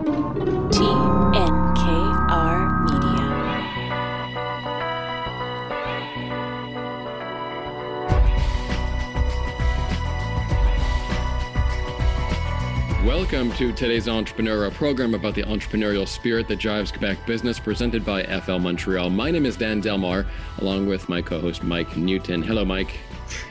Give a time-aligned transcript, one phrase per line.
[0.00, 0.80] TNKR
[2.84, 3.26] Media.
[13.04, 18.02] Welcome to today's Entrepreneur, a program about the entrepreneurial spirit that drives Quebec business, presented
[18.02, 19.10] by FL Montreal.
[19.10, 20.24] My name is Dan Delmar,
[20.60, 22.42] along with my co-host Mike Newton.
[22.42, 22.98] Hello, Mike.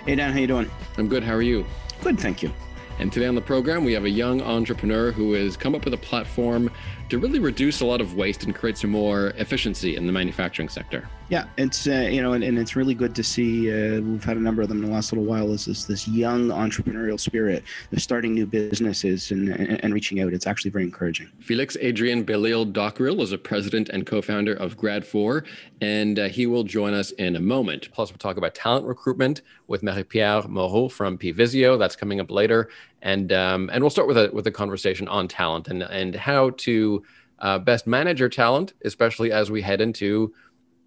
[0.08, 0.72] Hey Dan, how you doing?
[0.98, 1.24] I'm good.
[1.24, 1.64] How are you?
[2.02, 2.52] Good, thank you.
[3.00, 5.94] And today on the program, we have a young entrepreneur who has come up with
[5.94, 6.70] a platform
[7.08, 10.68] to really reduce a lot of waste and create some more efficiency in the manufacturing
[10.68, 11.08] sector.
[11.30, 13.72] Yeah, it's uh, you know, and, and, it's really good to see.
[13.72, 15.52] Uh, we've had a number of them in the last little while.
[15.52, 17.64] Is this this young entrepreneurial spirit?
[17.92, 20.34] They're starting new businesses and, and, and reaching out.
[20.34, 21.30] It's actually very encouraging.
[21.40, 25.46] Felix Adrien Bélisle Dockrill is a president and co-founder of Grad4,
[25.82, 27.92] and uh, he will join us in a moment.
[27.92, 31.78] Plus, we'll talk about talent recruitment with Marie-Pierre Moreau from Pvisio.
[31.78, 32.70] That's coming up later,
[33.02, 36.52] and um, and we'll start with a with a conversation on talent and and how
[36.52, 37.04] to
[37.40, 40.34] uh, best manage your talent, especially as we head into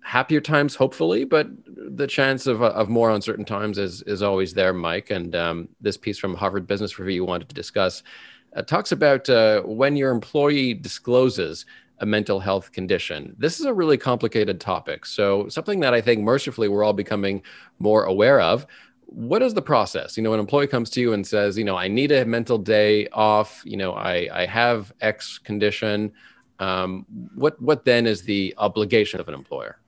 [0.03, 4.73] happier times, hopefully, but the chance of, of more uncertain times is is always there,
[4.73, 5.11] Mike.
[5.11, 8.03] And um, this piece from Harvard Business Review you wanted to discuss
[8.55, 11.65] uh, talks about uh, when your employee discloses
[12.01, 13.35] a mental health condition.
[13.39, 17.43] This is a really complicated topic, so something that I think mercifully we're all becoming
[17.79, 18.67] more aware of.
[19.15, 20.17] What is the process?
[20.17, 22.57] You know, an employee comes to you and says, you know, I need a mental
[22.57, 23.63] day off.
[23.65, 26.13] You know, I I have X condition.
[26.59, 27.05] Um,
[27.35, 29.82] what what then is the obligation of an employer?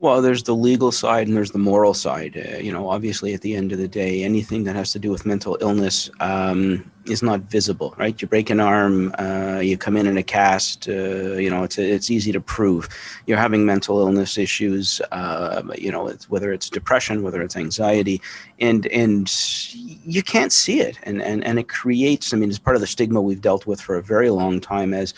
[0.00, 2.34] Well, there's the legal side and there's the moral side.
[2.34, 5.10] Uh, you know, obviously, at the end of the day, anything that has to do
[5.10, 8.20] with mental illness um, is not visible, right?
[8.20, 10.88] You break an arm, uh, you come in in a cast.
[10.88, 12.88] Uh, you know, it's it's easy to prove
[13.26, 15.02] you're having mental illness issues.
[15.12, 18.22] Uh, you know, it's, whether it's depression, whether it's anxiety,
[18.58, 19.30] and and
[19.74, 22.32] you can't see it, and and and it creates.
[22.32, 24.94] I mean, it's part of the stigma we've dealt with for a very long time
[24.94, 25.12] as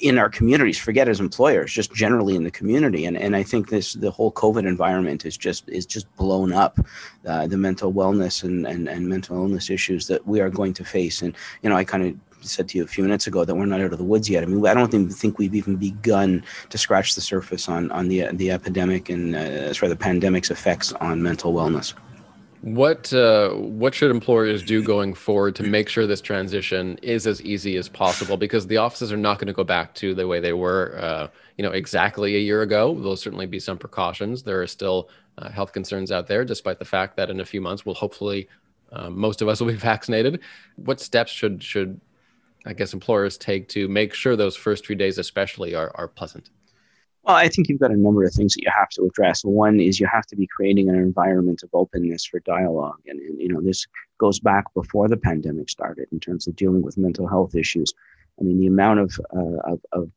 [0.00, 3.68] in our communities forget as employers just generally in the community and and i think
[3.68, 6.78] this the whole covid environment is just is just blown up
[7.26, 10.84] uh, the mental wellness and, and and mental illness issues that we are going to
[10.84, 13.54] face and you know i kind of said to you a few minutes ago that
[13.54, 14.42] we're not out of the woods yet.
[14.42, 18.08] I mean, I don't even think we've even begun to scratch the surface on on
[18.08, 21.94] the the epidemic and uh, sorry the pandemic's effects on mental wellness.
[22.62, 27.40] What uh, what should employers do going forward to make sure this transition is as
[27.40, 28.36] easy as possible?
[28.36, 31.28] Because the offices are not going to go back to the way they were, uh,
[31.56, 32.94] you know, exactly a year ago.
[32.94, 34.42] There'll certainly be some precautions.
[34.42, 37.62] There are still uh, health concerns out there, despite the fact that in a few
[37.62, 38.46] months we'll hopefully
[38.92, 40.40] um, most of us will be vaccinated.
[40.76, 41.98] What steps should should
[42.66, 46.50] I guess employers take to make sure those first few days, especially, are are pleasant?
[47.24, 49.44] Well, I think you've got a number of things that you have to address.
[49.44, 53.40] One is you have to be creating an environment of openness for dialogue, and, and,
[53.40, 53.86] you know this
[54.18, 57.92] goes back before the pandemic started in terms of dealing with mental health issues.
[58.38, 60.10] I mean, the amount of uh, of, of,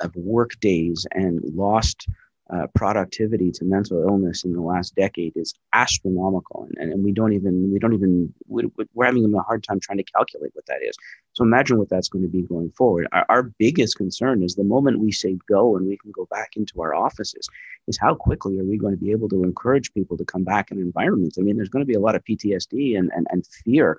[0.00, 2.06] of work days and lost
[2.50, 7.32] uh, productivity to mental illness in the last decade is astronomical, and, and we don't
[7.32, 10.96] even we don't even we're having a hard time trying to calculate what that is.
[11.34, 13.06] So imagine what that's going to be going forward.
[13.12, 16.50] Our, our biggest concern is the moment we say go and we can go back
[16.56, 17.48] into our offices,
[17.86, 20.70] is how quickly are we going to be able to encourage people to come back
[20.70, 21.38] in environments?
[21.38, 23.98] I mean, there's going to be a lot of PTSD and and, and fear.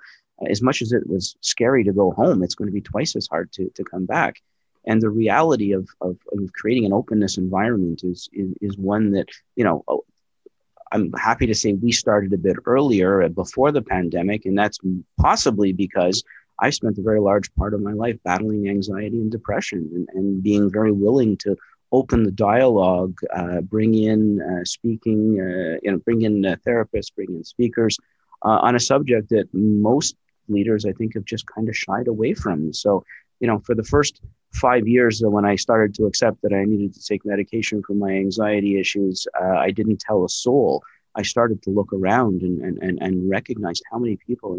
[0.50, 3.26] As much as it was scary to go home, it's going to be twice as
[3.26, 4.42] hard to to come back
[4.86, 9.28] and the reality of, of, of creating an openness environment is, is, is one that
[9.56, 10.04] you know oh,
[10.92, 14.78] i'm happy to say we started a bit earlier uh, before the pandemic and that's
[15.18, 16.22] possibly because
[16.60, 20.42] i spent a very large part of my life battling anxiety and depression and, and
[20.42, 21.56] being very willing to
[21.92, 27.28] open the dialogue uh, bring in uh, speaking uh, you know bring in therapists bring
[27.30, 27.96] in speakers
[28.44, 30.16] uh, on a subject that most
[30.48, 32.72] leaders i think have just kind of shied away from.
[32.72, 33.04] So
[33.44, 34.22] you know, for the first
[34.54, 38.12] five years when I started to accept that I needed to take medication for my
[38.12, 40.82] anxiety issues, uh, I didn't tell a soul.
[41.14, 44.58] I started to look around and, and, and, and recognized how many people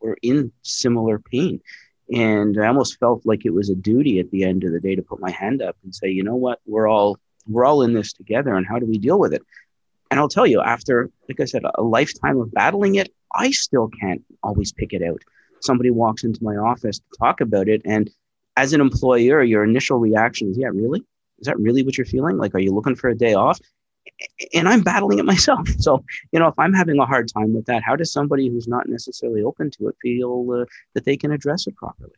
[0.00, 1.62] were in similar pain.
[2.12, 4.96] And I almost felt like it was a duty at the end of the day
[4.96, 7.18] to put my hand up and say, you know what, we're all
[7.48, 9.40] we're all in this together, and how do we deal with it?
[10.10, 13.88] And I'll tell you, after, like I said, a lifetime of battling it, I still
[13.88, 15.22] can't always pick it out
[15.60, 18.10] somebody walks into my office to talk about it and
[18.56, 21.00] as an employer your initial reaction is yeah really
[21.38, 23.60] is that really what you're feeling like are you looking for a day off
[24.54, 27.66] and i'm battling it myself so you know if i'm having a hard time with
[27.66, 30.64] that how does somebody who's not necessarily open to it feel uh,
[30.94, 32.12] that they can address it properly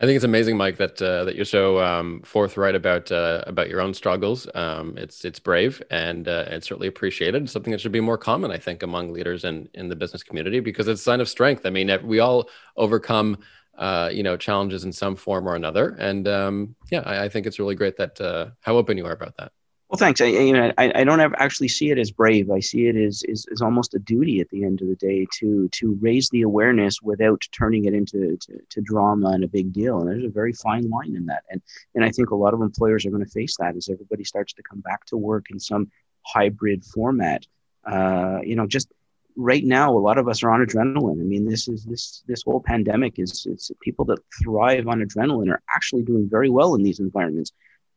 [0.00, 3.68] I think it's amazing, Mike, that uh, that you're so um, forthright about uh, about
[3.68, 4.46] your own struggles.
[4.54, 7.42] Um, it's it's brave and uh, it's certainly appreciated.
[7.42, 10.22] It's something that should be more common, I think, among leaders in in the business
[10.22, 11.66] community because it's a sign of strength.
[11.66, 13.38] I mean, we all overcome
[13.78, 15.96] uh, you know, challenges in some form or another.
[16.00, 19.12] And um, yeah, I, I, think it's really great that uh, how open you are
[19.12, 19.52] about that.
[19.88, 20.20] Well, thanks.
[20.20, 22.50] I, you know, I, I don't actually see it as brave.
[22.50, 25.26] I see it as, as, as almost a duty at the end of the day
[25.38, 29.72] to to raise the awareness without turning it into to, to drama and a big
[29.72, 30.00] deal.
[30.00, 31.44] And there's a very fine line in that.
[31.48, 31.62] And
[31.94, 34.52] and I think a lot of employers are going to face that as everybody starts
[34.54, 35.90] to come back to work in some
[36.26, 37.46] hybrid format.
[37.86, 38.92] Uh, you know, just
[39.38, 41.20] right now, a lot of us are on adrenaline.
[41.20, 45.50] I mean, this is this this whole pandemic is it's people that thrive on adrenaline
[45.50, 47.52] are actually doing very well in these environments.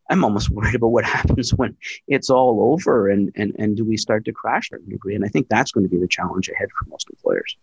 [0.09, 1.75] I'm almost worried about what happens when
[2.07, 5.15] it's all over and, and, and do we start to crash our degree?
[5.15, 7.57] And I think that's going to be the challenge ahead for most employers.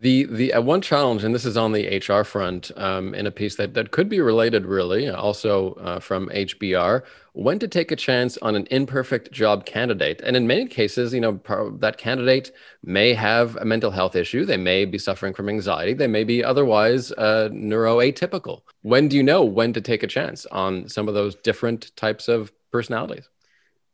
[0.00, 3.30] The the uh, one challenge, and this is on the HR front, um, in a
[3.30, 7.02] piece that that could be related, really, also uh, from HBR,
[7.34, 11.20] when to take a chance on an imperfect job candidate, and in many cases, you
[11.20, 11.38] know,
[11.80, 12.50] that candidate
[12.82, 16.42] may have a mental health issue, they may be suffering from anxiety, they may be
[16.42, 18.62] otherwise uh, neuroatypical.
[18.80, 22.26] When do you know when to take a chance on some of those different types
[22.26, 23.28] of personalities?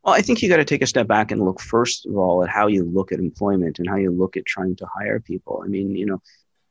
[0.07, 2.45] Well, I think you got to take a step back and look first of all
[2.45, 5.63] at how you look at employment and how you look at trying to hire people.
[5.65, 6.23] I mean, you know,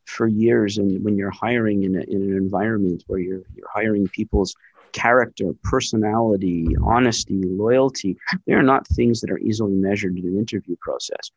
[0.06, 4.08] for years, and when you're hiring in, a, in an environment where you're you're hiring
[4.08, 4.54] people's
[4.92, 8.16] character, personality, honesty, loyalty,
[8.46, 11.30] they are not things that are easily measured in an interview process.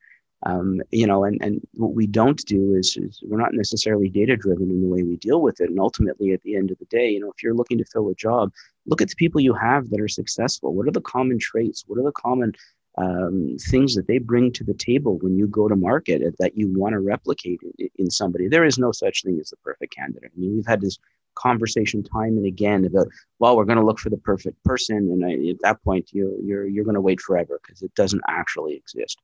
[0.44, 4.38] Um, you know, and, and what we don't do is, is we're not necessarily data
[4.38, 5.70] driven in the way we deal with it.
[5.70, 8.10] And ultimately, at the end of the day, you know, if you're looking to fill
[8.10, 8.52] a job,
[8.86, 10.74] look at the people you have that are successful.
[10.74, 11.84] What are the common traits?
[11.88, 12.54] What are the common
[12.98, 16.72] um, things that they bring to the table when you go to market that you
[16.74, 18.48] want to replicate in, in somebody?
[18.48, 20.32] There is no such thing as the perfect candidate.
[20.36, 20.98] I mean, we've had this
[21.36, 23.08] conversation time and again about
[23.40, 26.38] well we're going to look for the perfect person and I, at that point you
[26.44, 29.18] you're you're going to wait forever because it doesn't actually exist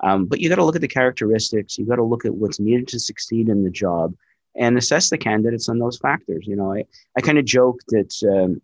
[0.00, 1.78] um, but you got to look at the characteristics.
[1.78, 4.14] You got to look at what's needed to succeed in the job,
[4.54, 6.46] and assess the candidates on those factors.
[6.46, 6.84] You know, I,
[7.16, 8.60] I kind of joke that um,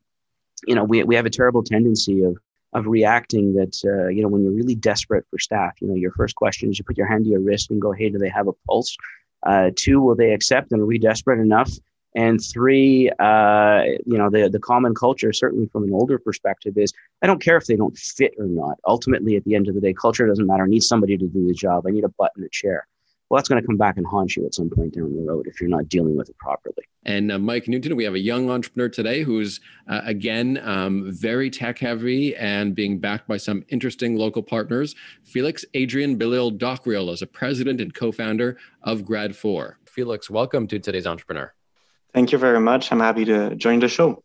[0.67, 2.37] you know we we have a terrible tendency of
[2.75, 5.75] of reacting that uh, you know when you're really desperate for staff.
[5.81, 7.93] You know, your first question is you put your hand to your wrist and go,
[7.93, 8.97] "Hey, do they have a pulse?"
[9.45, 10.73] Uh, two, will they accept?
[10.73, 11.71] And are we desperate enough?
[12.15, 16.93] And three, uh, you know, the, the common culture, certainly from an older perspective, is
[17.23, 18.79] I don't care if they don't fit or not.
[18.87, 20.65] Ultimately, at the end of the day, culture doesn't matter.
[20.65, 21.87] I need somebody to do the job.
[21.87, 22.87] I need a butt in a chair.
[23.33, 25.47] Well, that's going to come back and haunt you at some point down the road
[25.47, 26.85] if you're not dealing with it properly.
[27.07, 29.59] And uh, Mike Newton, we have a young entrepreneur today who's,
[29.89, 34.95] uh, again, um, very tech heavy and being backed by some interesting local partners.
[35.25, 39.77] Felix Adrien Bélisle Dockrill is a president and co founder of Grad4.
[39.87, 41.55] Felix, welcome to today's entrepreneur.
[42.15, 42.93] Thank you very much.
[42.93, 44.23] I'm happy to join the show.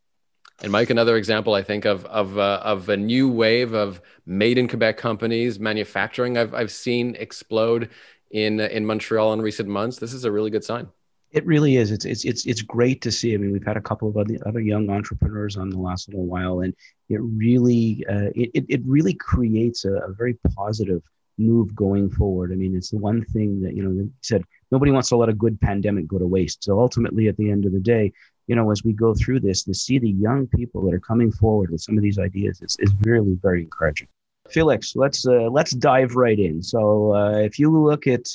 [0.62, 4.58] And Mike, another example, I think, of of uh, of a new wave of made
[4.58, 6.38] in Quebec companies manufacturing.
[6.38, 7.90] I've I've seen explode
[8.32, 9.98] in in Montreal in recent months.
[9.98, 10.88] This is a really good sign.
[11.32, 11.92] It really is.
[11.92, 13.34] It's it's it's it's great to see.
[13.36, 16.26] I mean, we've had a couple of other, other young entrepreneurs on the last little
[16.26, 16.74] while, and
[17.10, 21.04] it really uh, it it really creates a, a very positive
[21.38, 22.52] move going forward.
[22.52, 25.34] I mean, it's the one thing that you know said nobody wants to let a
[25.34, 26.64] good pandemic go to waste.
[26.64, 28.12] So ultimately, at the end of the day,
[28.48, 31.32] you know, as we go through this, to see the young people that are coming
[31.32, 34.08] forward with some of these ideas is, is really very encouraging.
[34.50, 36.64] Felix, let's uh, let's dive right in.
[36.64, 38.26] So uh, if you look at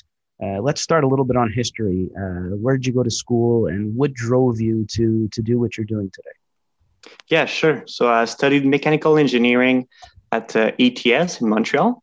[0.42, 2.10] uh, let's start a little bit on history.
[2.18, 5.76] Uh, where did you go to school, and what drove you to to do what
[5.76, 7.14] you're doing today?
[7.28, 7.84] Yeah, sure.
[7.86, 9.88] So I studied mechanical engineering
[10.32, 12.02] at uh, ETS in Montreal,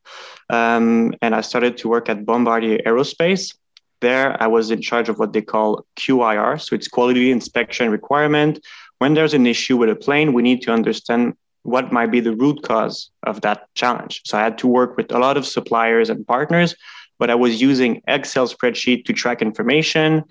[0.50, 3.56] um, and I started to work at Bombardier Aerospace.
[4.02, 8.60] There, I was in charge of what they call QIR, so it's quality inspection requirement.
[9.00, 12.36] When there's an issue with a plane, we need to understand what might be the
[12.36, 14.22] root cause of that challenge.
[14.26, 16.76] So I had to work with a lot of suppliers and partners,
[17.18, 20.24] but I was using Excel spreadsheet to track information,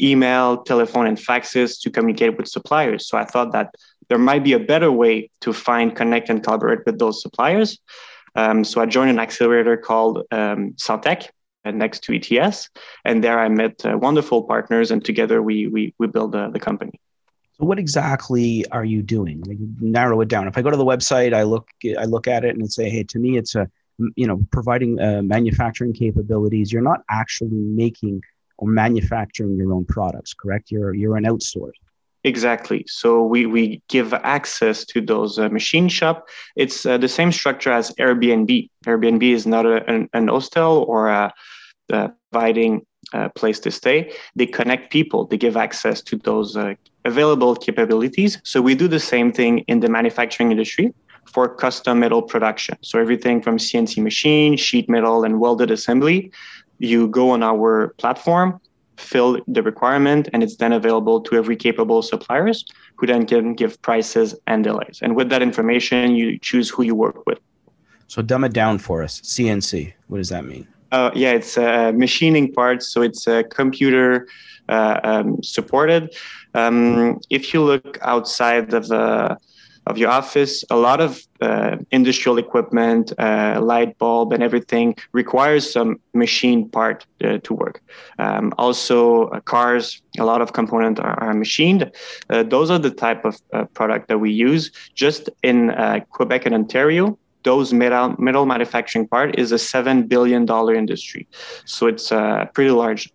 [0.00, 3.08] email, telephone, and faxes to communicate with suppliers.
[3.08, 3.74] So I thought that
[4.08, 7.78] there might be a better way to find, connect, and collaborate with those suppliers.
[8.34, 11.28] Um, so I joined an accelerator called um, Centech,
[11.64, 12.70] uh, next to ETS.
[13.04, 16.60] And there I met uh, wonderful partners, and together we, we, we build the, the
[16.60, 17.00] company.
[17.58, 19.42] So what exactly are you doing?
[19.42, 20.46] Like, narrow it down.
[20.46, 23.02] If I go to the website, I look I look at it and say, hey,
[23.02, 23.68] to me, it's a
[24.14, 26.72] you know providing uh, manufacturing capabilities.
[26.72, 28.22] You're not actually making
[28.58, 30.70] or manufacturing your own products, correct?
[30.70, 31.72] You're you're an outsource.
[32.28, 32.84] Exactly.
[32.86, 36.28] So we, we give access to those uh, machine shop.
[36.56, 38.68] It's uh, the same structure as Airbnb.
[38.84, 41.32] Airbnb is not a, an, an hostel or a,
[41.90, 44.12] a providing a place to stay.
[44.36, 45.26] They connect people.
[45.26, 46.74] They give access to those uh,
[47.06, 48.38] available capabilities.
[48.44, 50.92] So we do the same thing in the manufacturing industry
[51.24, 52.76] for custom metal production.
[52.82, 56.30] So everything from CNC machine, sheet metal, and welded assembly.
[56.78, 58.60] You go on our platform
[58.98, 62.64] fill the requirement, and it's then available to every capable suppliers
[62.96, 64.98] who then can give prices and delays.
[65.02, 67.38] And with that information, you choose who you work with.
[68.08, 69.20] So dumb it down for us.
[69.20, 70.66] CNC, what does that mean?
[70.90, 74.26] Uh, yeah, it's uh, machining parts, so it's uh, computer
[74.68, 76.14] uh, um, supported.
[76.54, 79.36] Um, if you look outside of the
[79.88, 85.72] of your office, a lot of uh, industrial equipment, uh, light bulb, and everything requires
[85.72, 87.80] some machine part uh, to work.
[88.18, 91.90] Um, also, uh, cars, a lot of components are, are machined.
[92.28, 94.70] Uh, those are the type of uh, product that we use.
[94.94, 95.72] Just in
[96.10, 101.26] Quebec and Ontario, those metal metal manufacturing part is a seven billion dollar industry,
[101.64, 102.08] so it's
[102.52, 103.10] pretty large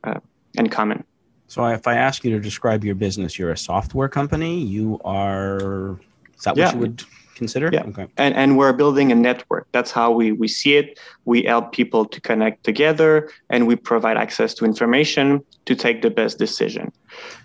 [0.57, 1.03] and common.
[1.47, 4.59] So, if I ask you to describe your business, you're a software company.
[4.59, 5.99] You are
[6.43, 6.65] is that yeah.
[6.65, 7.03] what you would
[7.35, 7.69] consider?
[7.71, 7.83] Yeah.
[7.83, 8.07] Okay.
[8.17, 9.65] And, and we're building a network.
[9.71, 10.99] That's how we, we see it.
[11.23, 16.09] We help people to connect together and we provide access to information to take the
[16.09, 16.91] best decision.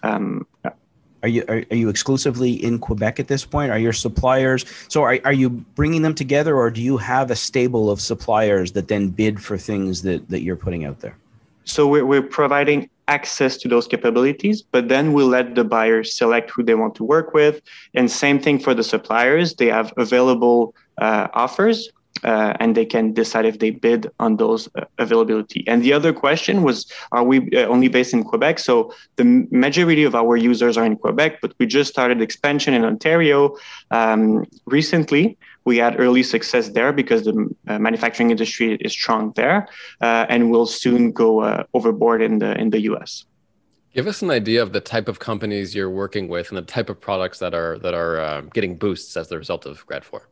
[0.02, 0.46] Um,
[1.22, 3.70] are you are, are you exclusively in Quebec at this point?
[3.70, 7.36] Are your suppliers so are, are you bringing them together or do you have a
[7.36, 11.16] stable of suppliers that then bid for things that, that you're putting out there?
[11.64, 16.50] So we're, we're providing access to those capabilities, but then we let the buyers select
[16.50, 17.60] who they want to work with.
[17.94, 19.54] And same thing for the suppliers.
[19.54, 21.90] They have available uh, offers
[22.24, 25.64] uh, and they can decide if they bid on those uh, availability.
[25.66, 28.58] And the other question was, are we uh, only based in Quebec?
[28.58, 32.84] So the majority of our users are in Quebec, but we just started expansion in
[32.84, 33.56] Ontario
[33.90, 35.36] um, recently.
[35.68, 37.34] We had early success there because the
[37.68, 39.68] uh, manufacturing industry is strong there,
[40.00, 43.10] uh, and will soon go uh, overboard in the in the U.S.
[43.96, 46.88] Give us an idea of the type of companies you're working with and the type
[46.92, 50.22] of products that are that are getting boosts as the result of Grad Four.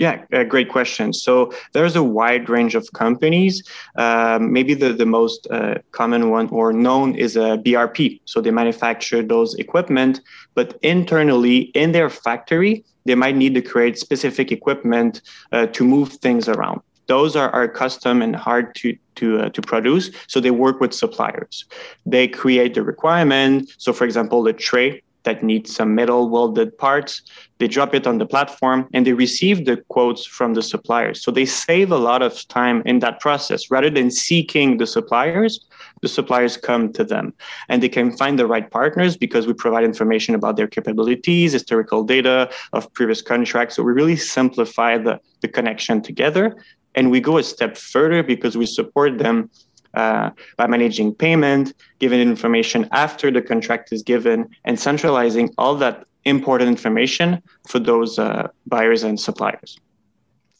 [0.00, 1.12] Yeah, uh, great question.
[1.12, 3.62] So there's a wide range of companies.
[3.96, 8.22] Um, maybe the, the most uh, common one or known is a BRP.
[8.24, 10.22] So they manufacture those equipment,
[10.54, 15.20] but internally in their factory, they might need to create specific equipment
[15.52, 16.80] uh, to move things around.
[17.06, 20.10] Those are, are custom and hard to to uh, to produce.
[20.28, 21.66] So they work with suppliers.
[22.06, 23.70] They create the requirement.
[23.76, 27.22] So for example, the tray that needs some metal welded parts.
[27.58, 31.22] They drop it on the platform and they receive the quotes from the suppliers.
[31.22, 33.70] So they save a lot of time in that process.
[33.70, 35.66] Rather than seeking the suppliers,
[36.02, 37.34] the suppliers come to them
[37.68, 42.02] and they can find the right partners because we provide information about their capabilities, historical
[42.02, 43.76] data of previous contracts.
[43.76, 46.56] So we really simplify the, the connection together.
[46.94, 49.50] And we go a step further because we support them
[49.94, 56.04] uh, by managing payment, giving information after the contract is given, and centralizing all that
[56.24, 59.78] important information for those uh, buyers and suppliers.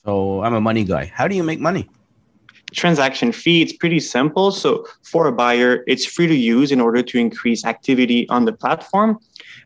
[0.04, 1.12] So I'm a money guy.
[1.14, 1.88] How do you make money?
[2.72, 4.50] Transaction fee it's pretty simple.
[4.50, 8.52] So for a buyer it's free to use in order to increase activity on the
[8.52, 9.18] platform.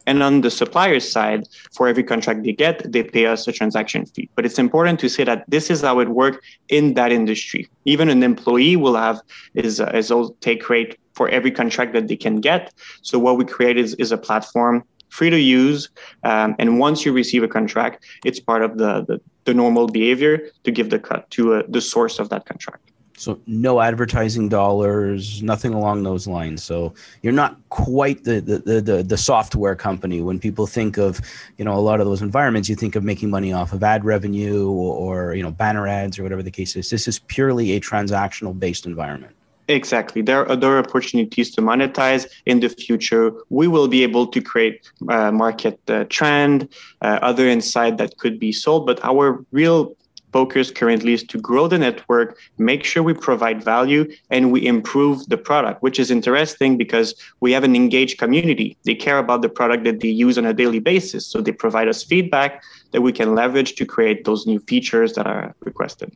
[0.07, 4.05] And on the supplier side for every contract they get they pay us a transaction
[4.07, 4.29] fee.
[4.35, 7.69] But it's important to say that this is how it works in that industry.
[7.85, 9.21] Even an employee will have
[9.55, 12.75] is uh, is take rate for every contract that they can get.
[13.03, 14.85] So what we create is, is a platform
[15.15, 15.91] free to use
[16.25, 20.49] um, and once you receive a contract it's part of the, the, the normal behavior
[20.65, 25.43] to give the cut to uh, the source of that contract so no advertising dollars,
[25.43, 26.63] nothing along those lines.
[26.63, 30.21] So you're not quite the, the the the software company.
[30.21, 31.21] When people think of
[31.57, 34.05] you know a lot of those environments, you think of making money off of ad
[34.05, 36.91] revenue or, or you know banner ads or whatever the case is.
[36.91, 39.35] This is purely a transactional based environment.
[39.69, 40.21] Exactly.
[40.21, 43.33] There are other opportunities to monetize in the future.
[43.49, 46.69] We will be able to create uh, market uh, trend,
[47.01, 48.85] uh, other insight that could be sold.
[48.85, 49.97] But our real
[50.35, 54.03] focus currently is to grow the network, make sure we provide value,
[54.35, 57.15] and we improve the product, which is interesting because
[57.45, 58.77] we have an engaged community.
[58.85, 61.23] They care about the product that they use on a daily basis.
[61.25, 62.51] So they provide us feedback
[62.91, 66.11] that we can leverage to create those new features that are requested.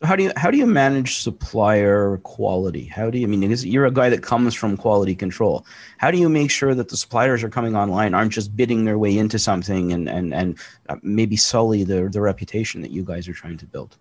[0.00, 2.84] So how do you how do you manage supplier quality?
[2.84, 5.66] How do you I mean you're a guy that comes from quality control.
[5.98, 8.96] How do you make sure that the suppliers are coming online aren't just bidding their
[8.96, 10.56] way into something and and and
[10.88, 13.96] uh, maybe sully the the reputation that you guys are trying to build?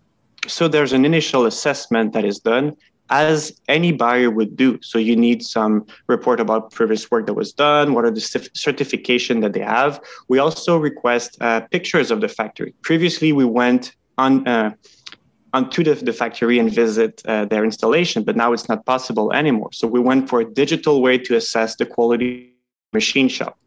[0.46, 2.76] So there's an initial assessment that is done
[3.10, 4.78] as any buyer would do.
[4.84, 9.40] So you need some report about previous work that was done, what are the certification
[9.40, 10.00] that they have.
[10.28, 12.74] We also request uh, pictures of the factory.
[12.82, 14.72] Previously, we went on uh,
[15.54, 19.72] onto the, the factory and visit uh, their installation, but now it's not possible anymore.
[19.72, 22.54] So we went for a digital way to assess the quality
[22.94, 23.58] machine shop.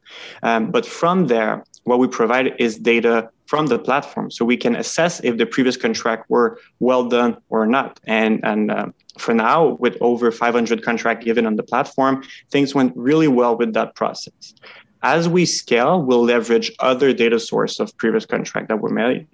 [0.42, 4.76] Um, but from there, what we provide is data from the platform, so we can
[4.76, 7.98] assess if the previous contract were well done or not.
[8.06, 8.86] And and uh,
[9.18, 13.72] for now, with over 500 contract given on the platform, things went really well with
[13.74, 14.54] that process.
[15.02, 19.26] As we scale, we'll leverage other data source of previous contract that were made.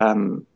[0.00, 0.46] Um,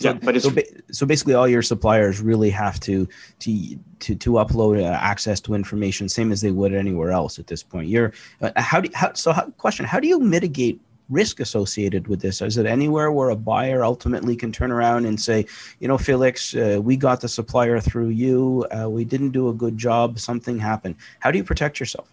[0.00, 3.06] so, yeah, but it's so, ba- so, basically, all your suppliers really have to
[3.40, 7.46] to to, to upload uh, access to information, same as they would anywhere else at
[7.46, 7.88] this point.
[7.88, 9.32] You're uh, how do how, so?
[9.32, 10.80] How, question: How do you mitigate
[11.10, 12.40] risk associated with this?
[12.40, 15.44] Is it anywhere where a buyer ultimately can turn around and say,
[15.80, 19.52] you know, Felix, uh, we got the supplier through you, uh, we didn't do a
[19.52, 20.94] good job, something happened.
[21.18, 22.08] How do you protect yourself?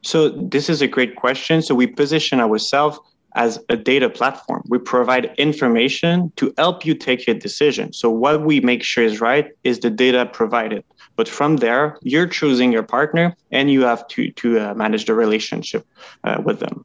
[0.00, 1.60] So this is a great question.
[1.60, 2.98] So we position ourselves
[3.34, 4.62] as a data platform.
[4.68, 7.92] We provide information to help you take your decision.
[7.92, 10.84] So what we make sure is right is the data provided.
[11.16, 15.14] But from there, you're choosing your partner and you have to, to uh, manage the
[15.14, 15.86] relationship
[16.24, 16.84] uh, with them.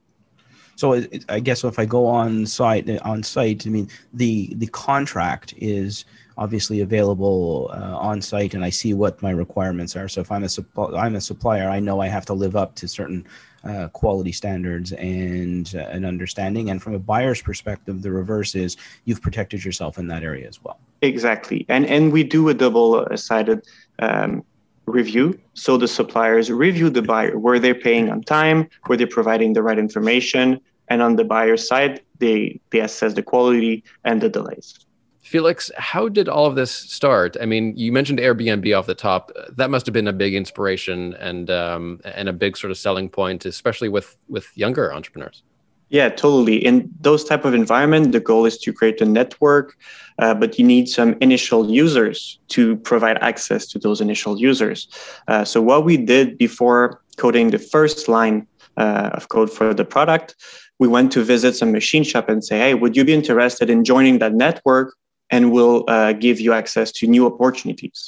[0.75, 5.53] So I guess if I go on site, on site, I mean the the contract
[5.57, 6.03] is
[6.35, 10.09] obviously available uh, on site, and I see what my requirements are.
[10.09, 12.73] So if I'm a supp- I'm a supplier, I know I have to live up
[12.75, 13.25] to certain
[13.63, 16.69] uh, quality standards and uh, an understanding.
[16.69, 20.63] And from a buyer's perspective, the reverse is you've protected yourself in that area as
[20.63, 20.79] well.
[21.01, 23.65] Exactly, and and we do a double-sided
[23.99, 24.43] um,
[24.85, 25.39] review.
[25.53, 29.63] So the suppliers review the buyer, were they paying on time, were they providing the
[29.63, 34.85] right information, and on the buyer side, they they assess the quality and the delays.
[35.23, 37.37] Felix, how did all of this start?
[37.41, 39.31] I mean, you mentioned Airbnb off the top.
[39.49, 43.07] That must have been a big inspiration and um, and a big sort of selling
[43.09, 45.41] point, especially with with younger entrepreneurs.
[45.89, 46.57] Yeah, totally.
[46.57, 49.77] In those type of environment, the goal is to create a network,
[50.19, 54.87] uh, but you need some initial users to provide access to those initial users.
[55.27, 59.85] Uh, so what we did before coding the first line uh, of code for the
[59.85, 60.35] product,
[60.79, 63.83] we went to visit some machine shop and say, hey, would you be interested in
[63.85, 64.95] joining that network
[65.33, 67.99] and will uh, give you access to new opportunities.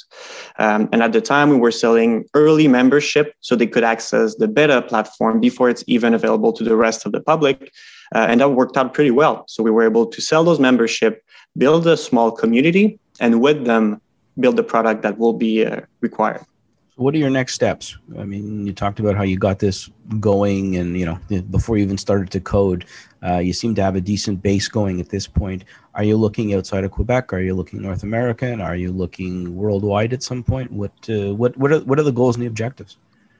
[0.64, 4.46] Um, and at the time, we were selling early membership so they could access the
[4.46, 7.56] beta platform before it's even available to the rest of the public.
[8.14, 9.44] Uh, and that worked out pretty well.
[9.48, 11.12] So we were able to sell those membership,
[11.58, 14.00] build a small community, and with them,
[14.38, 16.44] build the product that will be uh, required.
[16.96, 17.98] What are your next steps?
[18.18, 21.18] I mean, you talked about how you got this going, and you know,
[21.50, 22.86] before you even started to code,
[23.22, 25.64] uh, you seem to have a decent base going at this point.
[25.94, 27.34] Are you looking outside of Quebec?
[27.34, 28.62] Are you looking North American?
[28.62, 30.72] Are you looking worldwide at some point?
[30.72, 32.96] What uh, what what are what are the goals and the objectives?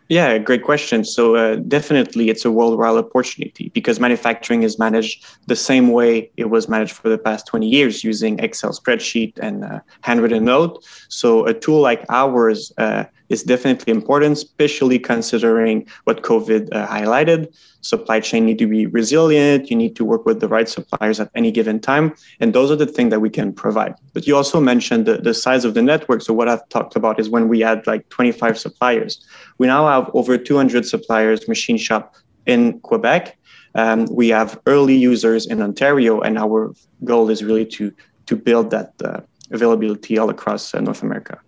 [0.09, 1.03] Yeah, great question.
[1.03, 6.51] So uh, definitely, it's a worldwide opportunity because manufacturing is managed the same way it
[6.51, 10.85] was managed for the past 20 years using Excel spreadsheet and uh, handwritten note.
[11.09, 17.55] So a tool like ours uh, is definitely important, especially considering what COVID uh, highlighted.
[17.81, 19.71] Supply chain need to be resilient.
[19.71, 22.15] You need to work with the right suppliers at any given time.
[22.41, 23.95] And those are the things that we can provide.
[24.13, 26.23] But you also mentioned the, the size of the network.
[26.23, 29.25] So what I've talked about is when we had like 25 suppliers.
[29.59, 33.37] We now have over 200 suppliers, machine shop in Quebec.
[33.75, 37.93] Um, we have early users in Ontario, and our goal is really to
[38.25, 41.39] to build that uh, availability all across uh, North America.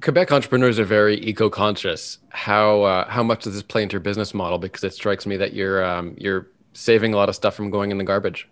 [0.00, 2.18] Quebec entrepreneurs are very eco-conscious.
[2.30, 4.58] How uh, how much does this play into your business model?
[4.58, 7.90] Because it strikes me that you're um, you're saving a lot of stuff from going
[7.90, 8.48] in the garbage.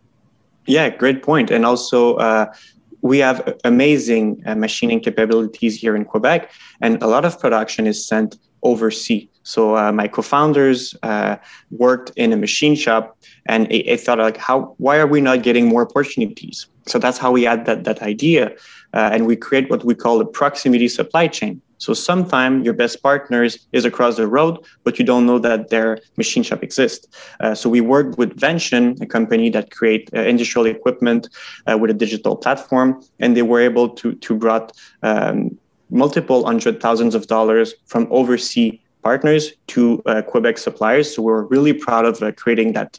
[0.67, 1.51] Yeah, great point.
[1.51, 2.53] And also, uh,
[3.01, 6.51] we have amazing uh, machining capabilities here in Quebec,
[6.81, 9.29] and a lot of production is sent overseas.
[9.45, 11.37] So uh, my co-founders uh,
[11.71, 15.43] worked in a machine shop, and I, I thought like, how why are we not
[15.43, 16.67] getting more opportunities?
[16.87, 18.55] So that's how we had that that idea
[18.95, 21.61] uh, and we create what we call a proximity supply chain.
[21.79, 25.99] So sometimes your best partners is across the road, but you don't know that their
[26.17, 27.09] machine shop exists.
[27.41, 31.29] Uh, so we worked with Vention, a company that create uh, industrial equipment
[31.67, 34.71] uh, with a digital platform, and they were able to to brought
[35.03, 35.59] um,
[35.93, 41.15] multiple hundred thousands of dollars from overseas partners to uh, Quebec suppliers.
[41.15, 42.99] So we're really proud of uh, creating that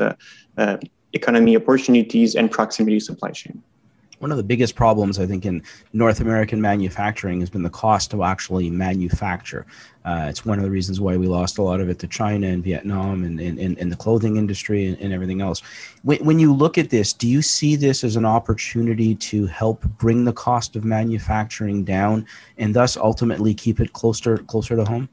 [0.57, 0.77] uh,
[1.13, 3.61] economy opportunities and proximity supply chain
[4.19, 8.11] one of the biggest problems I think in North American manufacturing has been the cost
[8.11, 9.65] to actually manufacture.
[10.05, 12.47] Uh, it's one of the reasons why we lost a lot of it to China
[12.47, 15.61] and Vietnam and in the clothing industry and, and everything else.
[16.03, 19.83] When, when you look at this, do you see this as an opportunity to help
[19.97, 22.25] bring the cost of manufacturing down
[22.57, 25.09] and thus ultimately keep it closer closer to home?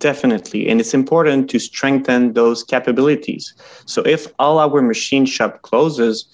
[0.00, 0.68] Definitely.
[0.68, 3.54] And it's important to strengthen those capabilities.
[3.86, 6.26] So if all our machine shop closes,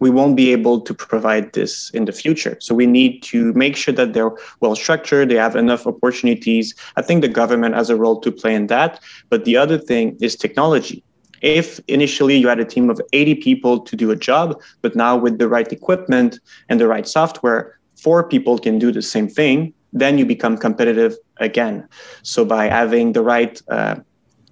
[0.00, 2.56] we won't be able to provide this in the future.
[2.60, 6.74] So we need to make sure that they're well structured, they have enough opportunities.
[6.96, 9.00] I think the government has a role to play in that.
[9.28, 11.02] But the other thing is technology.
[11.40, 15.16] If initially you had a team of 80 people to do a job, but now
[15.16, 19.72] with the right equipment and the right software, four people can do the same thing,
[19.92, 21.88] then you become competitive again.
[22.22, 23.96] So by having the right, uh,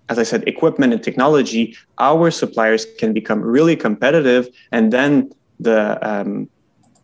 [0.09, 5.99] as I said, equipment and technology, our suppliers can become really competitive, and then the
[6.07, 6.49] um,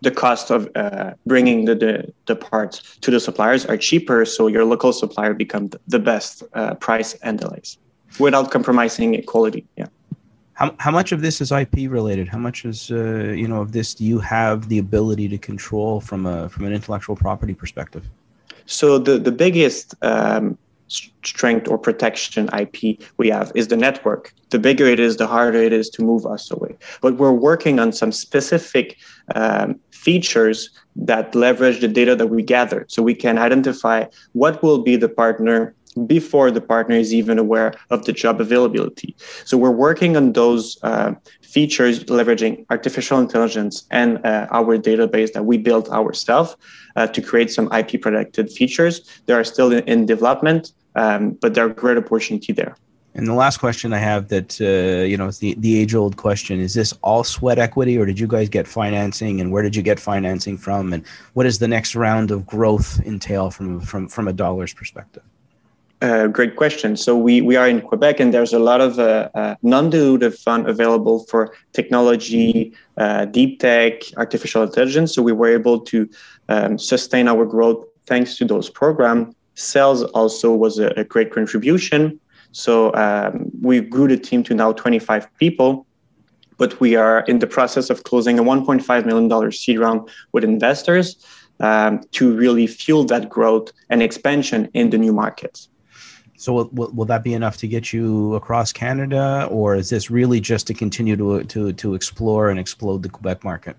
[0.02, 4.48] the cost of uh, bringing the, the, the parts to the suppliers are cheaper, so
[4.48, 7.78] your local supplier becomes the best uh, price and delays
[8.18, 9.64] without compromising quality.
[9.76, 9.86] Yeah.
[10.54, 12.28] How, how much of this is IP related?
[12.28, 16.00] How much is uh, you know of this do you have the ability to control
[16.00, 18.04] from a from an intellectual property perspective?
[18.66, 24.32] So the the biggest um, strength or protection IP we have is the network.
[24.50, 26.76] The bigger it is, the harder it is to move us away.
[27.00, 28.98] But we're working on some specific
[29.34, 34.82] um, features that leverage the data that we gather, so we can identify what will
[34.82, 35.74] be the partner
[36.06, 39.14] before the partner is even aware of the job availability.
[39.44, 45.44] So we're working on those uh, features leveraging artificial intelligence and uh, our database that
[45.44, 46.56] we built ourselves
[46.96, 49.02] uh, to create some IP protected features.
[49.26, 52.76] They are still in, in development, um, but there are great opportunity there.
[53.14, 56.16] And the last question I have that uh, you know is the the age old
[56.16, 59.38] question: Is this all sweat equity, or did you guys get financing?
[59.38, 60.94] And where did you get financing from?
[60.94, 65.22] And what does the next round of growth entail from from from a dollars perspective?
[66.02, 66.96] Uh, great question.
[66.96, 70.68] So we, we are in Quebec, and there's a lot of uh, uh, non-dilutive fund
[70.68, 75.14] available for technology, uh, deep tech, artificial intelligence.
[75.14, 76.10] So we were able to
[76.48, 79.32] um, sustain our growth thanks to those programs.
[79.54, 82.18] Sales also was a, a great contribution.
[82.50, 85.86] So um, we grew the team to now 25 people,
[86.58, 90.42] but we are in the process of closing a 1.5 million dollar seed round with
[90.42, 91.24] investors
[91.60, 95.68] um, to really fuel that growth and expansion in the new markets.
[96.42, 100.10] So will, will, will, that be enough to get you across Canada, or is this
[100.10, 103.76] really just to continue to to to explore and explode the Quebec market?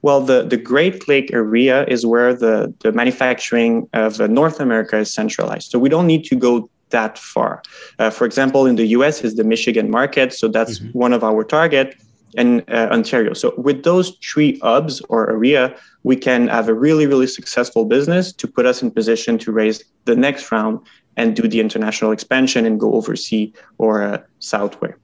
[0.00, 5.12] Well, the, the Great Lake area is where the, the manufacturing of North America is
[5.12, 5.70] centralized.
[5.70, 7.62] So we don't need to go that far.
[7.98, 10.32] Uh, for example, in the US is the Michigan market.
[10.34, 10.98] So that's mm-hmm.
[10.98, 11.96] one of our target
[12.36, 13.32] and uh, Ontario.
[13.34, 18.32] So with those three hubs or area, we can have a really, really successful business
[18.32, 20.80] to put us in position to raise the next round
[21.16, 24.98] and do the international expansion and go overseas or uh, southward.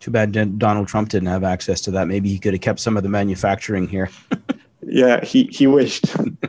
[0.00, 2.08] Too bad Donald Trump didn't have access to that.
[2.08, 4.10] Maybe he could have kept some of the manufacturing here.
[4.82, 6.06] yeah, he, he wished.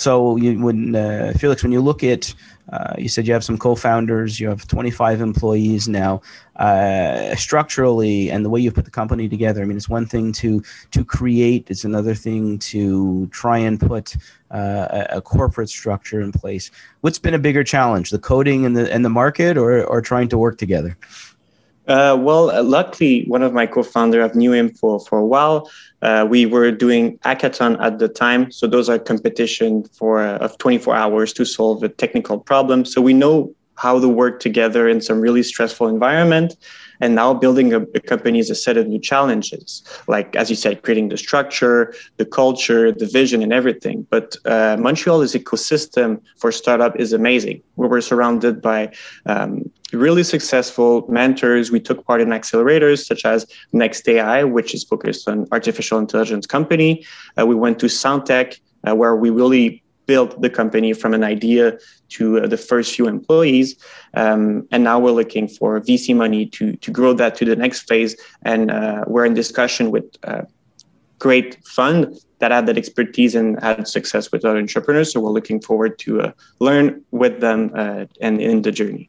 [0.00, 2.34] so you, when uh, Felix, when you look at
[2.72, 4.38] uh, you said you have some co-founders.
[4.38, 6.22] You have 25 employees now.
[6.56, 9.62] Uh, structurally, and the way you put the company together.
[9.62, 11.70] I mean, it's one thing to to create.
[11.70, 14.14] It's another thing to try and put
[14.50, 16.70] uh, a, a, corporate structure in place.
[17.00, 20.28] What's been a bigger challenge, the coding and the and the market, or or trying
[20.28, 20.96] to work together?
[21.88, 25.68] Uh, well, uh, luckily, one of my co-founder, I've knew him for for a while.
[26.02, 30.56] Uh, we were doing hackathon at the time, so those are competition for uh, of
[30.58, 32.84] 24 hours to solve a technical problem.
[32.84, 36.56] So we know how to work together in some really stressful environment.
[37.02, 40.56] And now building a, a, company is a set of new challenges, like as you
[40.56, 44.06] said, creating the structure, the culture, the vision, and everything.
[44.10, 47.62] But uh, Montreal's ecosystem for startup is amazing.
[47.76, 48.92] We were surrounded by
[49.24, 51.70] um, really successful mentors.
[51.70, 56.46] We took part in accelerators such as Next AI, which is focused on artificial intelligence
[56.46, 57.06] company.
[57.38, 61.64] Uh, we went to Centech, uh, where we really built the company from an idea
[62.16, 63.68] to uh, the first few employees.
[64.22, 64.42] Um,
[64.72, 68.12] and now we're looking for VC money to, to grow that to the next phase.
[68.42, 70.42] And uh, we're in discussion with uh,
[71.26, 71.98] great fund
[72.40, 75.12] that had that expertise and had success with other entrepreneurs.
[75.12, 76.86] So we're looking forward to uh, learn
[77.22, 79.08] with them uh, and in the journey.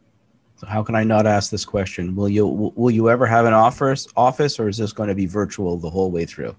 [0.58, 2.16] So how can I not ask this question?
[2.16, 2.46] Will you
[2.82, 5.90] will you ever have an office office, or is this going to be virtual the
[5.90, 6.54] whole way through?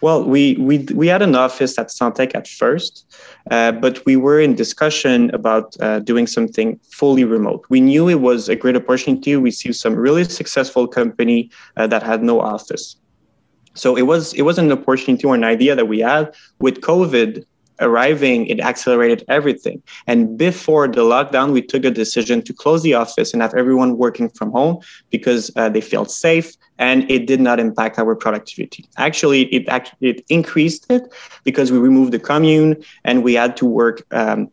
[0.00, 3.06] Well, we we we had an office at Centech at first,
[3.50, 7.64] uh, but we were in discussion about uh, doing something fully remote.
[7.68, 9.36] We knew it was a great opportunity.
[9.36, 12.96] We see some really successful company uh, that had no office,
[13.74, 17.44] so it was it was an opportunity or an idea that we had with COVID
[17.82, 19.82] arriving, it accelerated everything.
[20.06, 23.98] And before the lockdown, we took a decision to close the office and have everyone
[23.98, 24.78] working from home
[25.10, 28.84] because uh, they felt safe and it did not impact our productivity.
[28.96, 31.02] Actually, it actually it increased it
[31.44, 34.02] because we removed the commune and we had to work.
[34.10, 34.50] Um,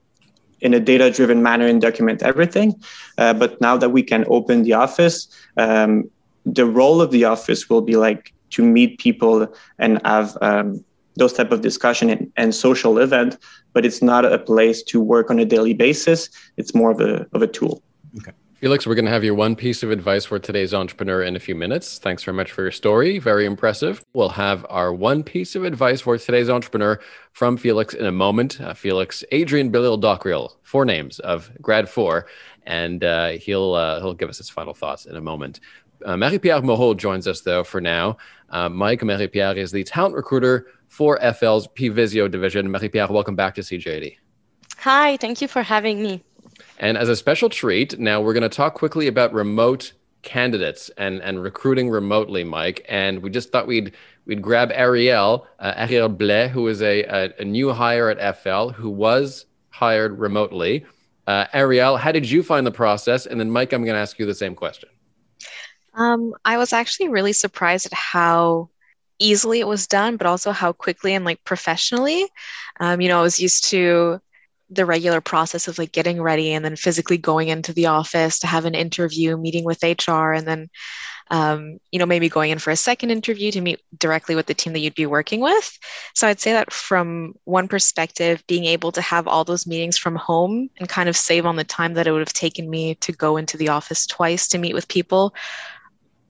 [0.62, 2.76] in a data driven manner and document everything.
[3.18, 6.10] Uh, but now that we can open the office, um,
[6.46, 10.84] the role of the office will be like to meet people and have um,
[11.20, 13.38] those type of discussion and, and social event,
[13.74, 16.30] but it's not a place to work on a daily basis.
[16.58, 17.84] It's more of a, of a tool.
[18.18, 18.32] Okay.
[18.60, 21.40] Felix, we're going to have your one piece of advice for today's entrepreneur in a
[21.40, 21.98] few minutes.
[21.98, 23.18] Thanks very much for your story.
[23.18, 24.04] Very impressive.
[24.12, 27.00] We'll have our one piece of advice for today's entrepreneur
[27.32, 28.60] from Felix in a moment.
[28.60, 32.26] Uh, Felix, Adrien Bélisle Dockrill, four names of grad four,
[32.66, 35.62] and uh, he'll uh, he'll give us his final thoughts in a moment.
[36.06, 38.18] Uh, Marie-Pierre Moreau joins us though for now.
[38.50, 42.72] Uh, Mike Marie-Pierre is the talent recruiter for FL's PVisio division.
[42.72, 44.18] Marie-Pierre, welcome back to CJAD.
[44.78, 46.24] Hi, thank you for having me.
[46.80, 51.22] And as a special treat, now we're going to talk quickly about remote candidates and,
[51.22, 52.86] and recruiting remotely, Mike.
[52.90, 53.94] And we just thought we'd
[54.26, 58.70] we'd grab Ariel, uh, Ariel Blais, who is a, a, a, new hire at FL,
[58.70, 60.86] who was hired remotely.
[61.26, 63.26] Uh, Ariel, how did you find the process?
[63.26, 64.90] And then, Mike, I'm going to ask you the same question.
[65.94, 68.70] Um, I was actually really surprised at how
[69.20, 72.26] easily it was done, but also how quickly and like professionally.
[72.80, 74.22] Um, you know, I was used to
[74.72, 78.48] the regular process of like getting ready and then physically going into the office to
[78.48, 80.70] have an interview, meeting with HR, and then,
[81.32, 84.54] um, you know, maybe going in for a second interview to meet directly with the
[84.54, 85.78] team that you'd be working with.
[86.14, 90.16] So I'd say that from one perspective, being able to have all those meetings from
[90.16, 93.12] home and kind of save on the time that it would have taken me to
[93.12, 95.34] go into the office twice to meet with people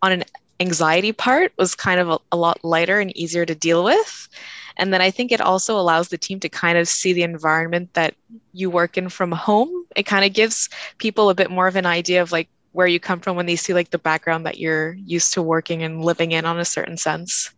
[0.01, 0.23] on an
[0.59, 4.29] anxiety part was kind of a, a lot lighter and easier to deal with.
[4.77, 7.93] And then I think it also allows the team to kind of see the environment
[7.93, 8.15] that
[8.53, 9.85] you work in from home.
[9.95, 12.99] It kind of gives people a bit more of an idea of like where you
[12.99, 16.31] come from when they see like the background that you're used to working and living
[16.31, 17.51] in on a certain sense.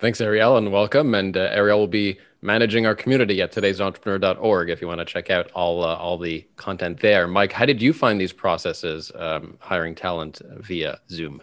[0.00, 1.14] Thanks, Ariel, and welcome.
[1.14, 5.28] And uh, Ariel will be managing our community at today'sentrepreneur.org if you want to check
[5.28, 7.26] out all uh, all the content there.
[7.26, 11.42] Mike, how did you find these processes um, hiring talent via Zoom?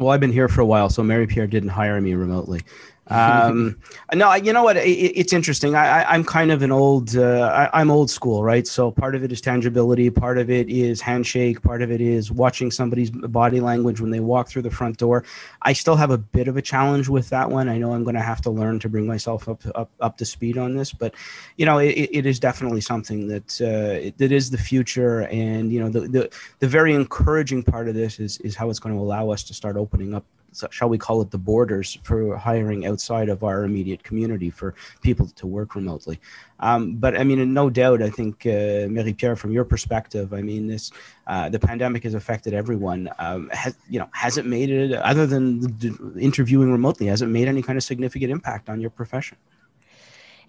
[0.00, 2.62] Well, I've been here for a while, so Marie Pierre didn't hire me remotely.
[3.10, 3.76] Um,
[4.14, 4.76] no, you know what?
[4.76, 5.74] It, it's interesting.
[5.74, 7.16] I, am kind of an old.
[7.16, 8.66] Uh, I, am old school, right?
[8.66, 10.08] So part of it is tangibility.
[10.10, 11.60] Part of it is handshake.
[11.62, 15.24] Part of it is watching somebody's body language when they walk through the front door.
[15.62, 17.68] I still have a bit of a challenge with that one.
[17.68, 20.24] I know I'm going to have to learn to bring myself up up, up to
[20.24, 21.14] speed on this, but
[21.56, 25.22] you know, it, it is definitely something that uh, that is the future.
[25.22, 28.78] And you know, the, the the very encouraging part of this is is how it's
[28.78, 30.24] going to allow us to start opening up
[30.70, 35.26] shall we call it the borders for hiring outside of our immediate community for people
[35.26, 36.20] to work remotely.
[36.60, 40.42] Um, but I mean, no doubt, I think uh, Marie Pierre, from your perspective, I
[40.42, 40.92] mean, this
[41.26, 43.08] uh, the pandemic has affected everyone.
[43.18, 47.06] Um, has you know has it made it other than interviewing remotely?
[47.06, 49.38] Has it made any kind of significant impact on your profession?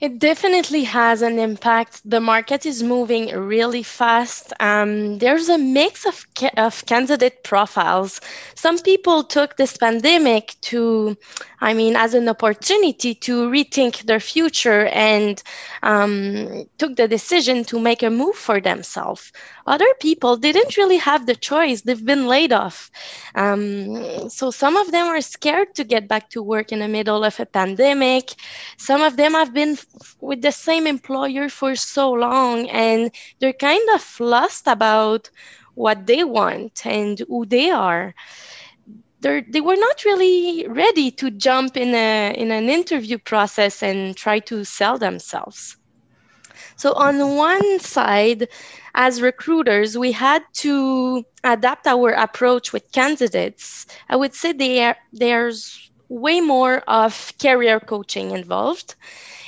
[0.01, 2.01] It definitely has an impact.
[2.09, 4.51] The market is moving really fast.
[4.59, 8.19] Um, there's a mix of, ca- of candidate profiles.
[8.55, 11.15] Some people took this pandemic to,
[11.59, 15.41] I mean, as an opportunity to rethink their future and
[15.83, 19.31] um, took the decision to make a move for themselves.
[19.67, 22.89] Other people didn't really have the choice, they've been laid off.
[23.35, 27.23] Um, so some of them are scared to get back to work in the middle
[27.23, 28.33] of a pandemic.
[28.77, 29.77] Some of them have been
[30.19, 35.29] with the same employer for so long and they're kind of lost about
[35.75, 38.13] what they want and who they are.
[39.21, 44.15] They're, they were not really ready to jump in a in an interview process and
[44.15, 45.77] try to sell themselves.
[46.75, 48.47] So on one side
[48.95, 53.85] as recruiters we had to adapt our approach with candidates.
[54.09, 58.95] I would say there there's way more of career coaching involved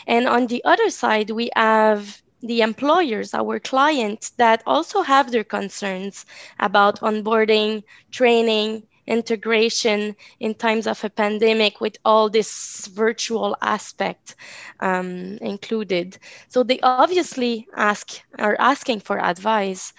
[0.08, 5.44] and on the other side, we have the employers, our clients, that also have their
[5.44, 6.26] concerns
[6.60, 14.36] about onboarding, training, integration in times of a pandemic with all this virtual aspect
[14.80, 16.18] um, included.
[16.48, 19.94] So they obviously ask are asking for advice.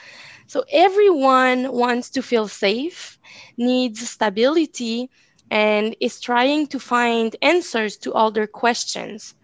[0.47, 3.19] So everyone wants to feel safe,
[3.57, 5.11] needs stability,
[5.51, 9.35] and is trying to find answers to all their questions.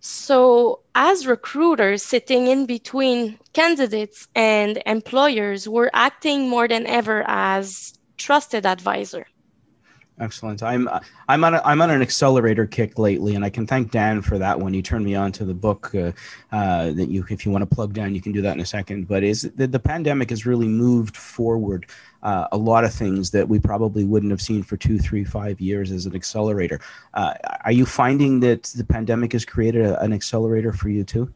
[0.00, 7.94] So, as recruiters sitting in between candidates and employers, we're acting more than ever as
[8.16, 9.26] trusted advisor.
[10.18, 10.62] Excellent.
[10.62, 10.88] I'm
[11.28, 14.38] I'm on a, I'm on an accelerator kick lately, and I can thank Dan for
[14.38, 14.72] that one.
[14.72, 16.12] He turned me on to the book uh,
[16.52, 18.66] uh, that you, if you want to plug down, you can do that in a
[18.66, 19.08] second.
[19.08, 21.86] But is the, the pandemic has really moved forward
[22.26, 25.60] uh, a lot of things that we probably wouldn't have seen for two, three, five
[25.60, 26.80] years as an accelerator.
[27.14, 27.34] Uh,
[27.64, 31.32] are you finding that the pandemic has created a, an accelerator for you too?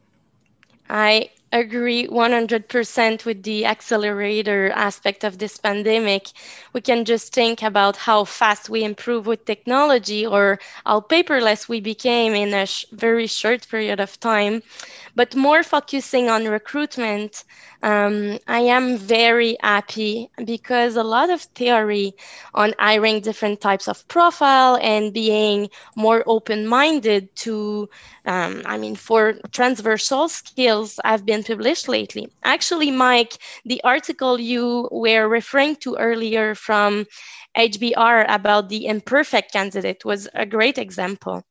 [0.89, 6.27] I agree 100% with the accelerator aspect of this pandemic.
[6.73, 11.79] We can just think about how fast we improve with technology or how paperless we
[11.81, 14.61] became in a sh- very short period of time.
[15.15, 17.43] But more focusing on recruitment,
[17.81, 22.13] um, I am very happy because a lot of theory
[22.53, 27.89] on hiring different types of profile and being more open-minded to,
[28.25, 32.29] um, I mean, for transversal skills I've been published lately.
[32.43, 33.33] Actually, Mike,
[33.65, 37.05] the article you were referring to earlier from
[37.55, 41.43] HBR about the imperfect candidate was a great example.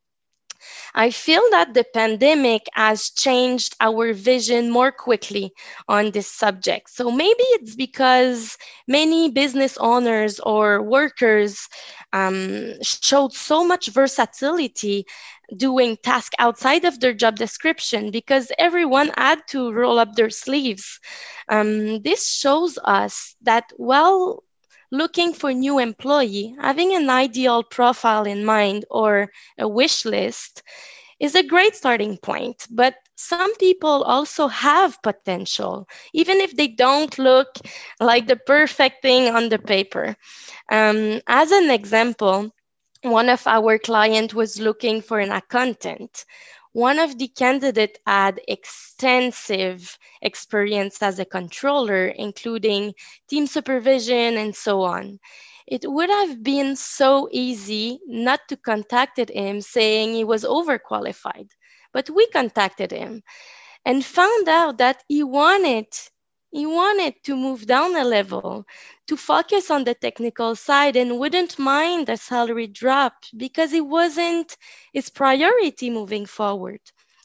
[0.94, 5.52] I feel that the pandemic has changed our vision more quickly
[5.88, 6.90] on this subject.
[6.90, 11.68] So maybe it's because many business owners or workers
[12.12, 15.06] um, showed so much versatility
[15.54, 21.00] doing tasks outside of their job description because everyone had to roll up their sleeves.
[21.48, 24.42] Um, this shows us that while
[24.90, 30.62] looking for new employee, having an ideal profile in mind or a wish list
[31.20, 32.66] is a great starting point.
[32.70, 37.48] But some people also have potential, even if they don't look
[38.00, 40.16] like the perfect thing on the paper.
[40.70, 42.50] Um, as an example,
[43.02, 46.24] one of our clients was looking for an accountant
[46.72, 52.94] one of the candidates had extensive experience as a controller, including
[53.28, 55.18] team supervision and so on.
[55.66, 61.48] It would have been so easy not to contact him saying he was overqualified,
[61.92, 63.22] but we contacted him
[63.84, 65.86] and found out that he wanted
[66.50, 68.64] he wanted to move down a level
[69.06, 74.56] to focus on the technical side and wouldn't mind a salary drop because it wasn't
[74.92, 76.80] his priority moving forward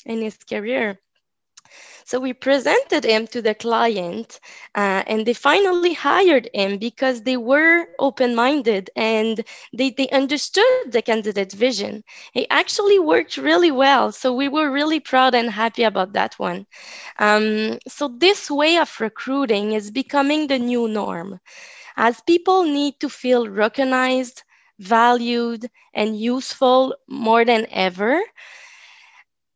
[0.05, 0.99] in his career.
[2.05, 4.39] So we presented him to the client,
[4.75, 10.91] uh, and they finally hired him because they were open minded and they, they understood
[10.91, 12.03] the candidate's vision.
[12.33, 14.11] It actually worked really well.
[14.11, 16.65] So we were really proud and happy about that one.
[17.19, 21.39] Um, so this way of recruiting is becoming the new norm
[21.97, 24.43] as people need to feel recognized,
[24.79, 28.21] valued, and useful more than ever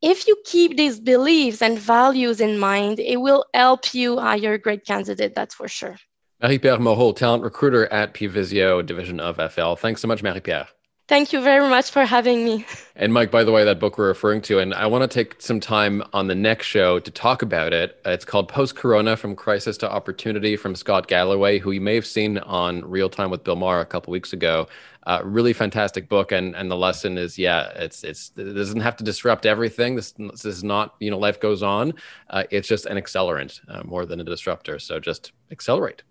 [0.01, 4.57] if you keep these beliefs and values in mind, it will help you hire a
[4.57, 5.97] great candidate, that's for sure.
[6.41, 9.75] Marie-Pierre Moreau, talent recruiter at Pvisio, division of FL.
[9.75, 10.67] Thanks so much, Marie-Pierre.
[11.09, 12.65] Thank you very much for having me.
[12.95, 15.41] And Mike, by the way, that book we're referring to, and I want to take
[15.41, 17.97] some time on the next show to talk about it.
[18.03, 22.05] It's called Post Corona From Crisis to Opportunity from Scott Galloway, who you may have
[22.05, 24.67] seen on Real Time with Bill Maher a couple weeks ago.
[25.09, 28.95] Uh, really fantastic book, and and the lesson is, yeah, it's it's it doesn't have
[28.95, 29.95] to disrupt everything.
[29.95, 31.95] This, this is not you know life goes on.
[32.29, 34.77] Uh, it's just an accelerant uh, more than a disruptor.
[34.77, 36.03] So just accelerate.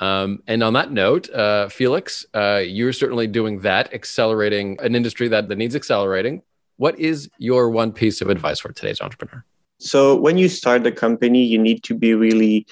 [0.00, 5.28] Um, and on that note, uh, Felix, uh, you're certainly doing that, accelerating an industry
[5.28, 6.42] that, that needs accelerating.
[6.76, 9.42] What is your one piece of advice for today's entrepreneur?
[9.78, 12.66] So, when you start the company, you need to be really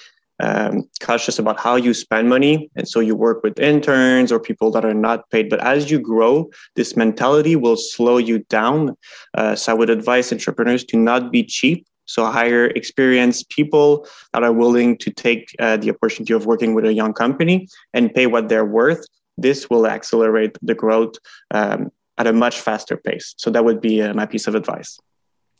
[0.44, 2.70] um, cautious about how you spend money.
[2.76, 5.48] And so you work with interns or people that are not paid.
[5.48, 8.96] But as you grow, this mentality will slow you down.
[9.38, 11.86] Uh, so I would advise entrepreneurs to not be cheap.
[12.06, 16.84] So hire experienced people that are willing to take uh, the opportunity of working with
[16.84, 19.02] a young company and pay what they're worth.
[19.38, 21.14] This will accelerate the growth
[21.50, 23.34] um, at a much faster pace.
[23.38, 24.98] So that would be uh, my piece of advice.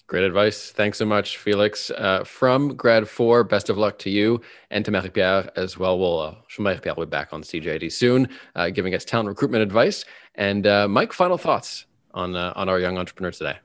[0.07, 0.71] Great advice.
[0.71, 1.91] Thanks so much, Felix.
[1.91, 4.41] Uh, from GRAD4, best of luck to you
[4.71, 5.99] and to Marie-Pierre as well.
[5.99, 10.05] We'll, uh, Marie-Pierre will be back on CJAD soon, uh, giving us talent recruitment advice.
[10.35, 13.57] And uh, Mike, final thoughts on, uh, on our young entrepreneur today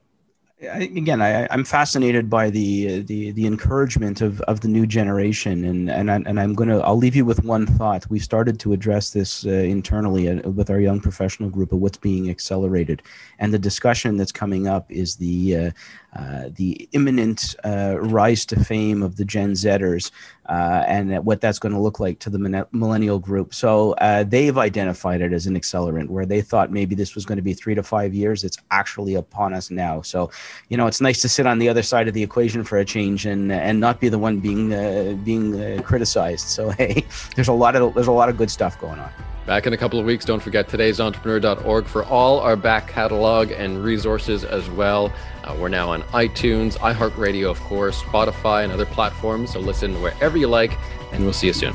[0.62, 5.90] again, I, am fascinated by the the the encouragement of, of the new generation, and
[5.90, 8.08] and I, and I'm gonna I'll leave you with one thought.
[8.10, 11.96] We started to address this uh, internally uh, with our young professional group of what's
[11.96, 13.02] being accelerated,
[13.38, 15.70] and the discussion that's coming up is the uh,
[16.16, 20.10] uh, the imminent uh, rise to fame of the Gen Zers
[20.46, 23.54] uh, and what that's going to look like to the millennial group.
[23.54, 27.36] So uh, they've identified it as an accelerant where they thought maybe this was going
[27.36, 28.42] to be three to five years.
[28.42, 30.02] It's actually upon us now.
[30.02, 30.30] So,
[30.68, 32.84] you know, it's nice to sit on the other side of the equation for a
[32.84, 36.48] change and and not be the one being uh, being criticized.
[36.48, 37.04] So hey,
[37.36, 39.10] there's a lot of there's a lot of good stuff going on.
[39.50, 40.24] Back in a couple of weeks.
[40.24, 45.12] Don't forget today's entrepreneur.org for all our back catalog and resources as well.
[45.42, 49.52] Uh, we're now on iTunes, iHeartRadio, of course, Spotify, and other platforms.
[49.52, 50.78] So listen wherever you like,
[51.10, 51.74] and we'll see you soon.